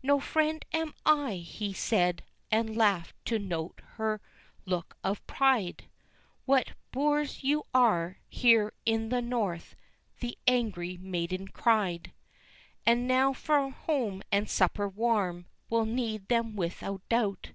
"No 0.00 0.20
friend 0.20 0.64
am 0.72 0.94
I," 1.04 1.38
he 1.44 1.72
said, 1.72 2.22
and 2.52 2.76
laughed 2.76 3.16
to 3.24 3.40
note 3.40 3.80
her 3.94 4.20
look 4.64 4.96
of 5.02 5.26
pride! 5.26 5.86
"What 6.46 6.74
boors 6.92 7.42
you 7.42 7.64
are, 7.74 8.18
here 8.28 8.74
in 8.86 9.08
the 9.08 9.20
north!" 9.20 9.74
the 10.20 10.38
angry 10.46 10.96
maiden 10.98 11.48
cried; 11.48 12.12
"And 12.86 13.08
now 13.08 13.32
for 13.32 13.70
home 13.70 14.22
and 14.30 14.48
supper 14.48 14.88
warm, 14.88 15.46
we'll 15.68 15.86
need 15.86 16.28
them 16.28 16.54
without 16.54 17.00
doubt." 17.08 17.50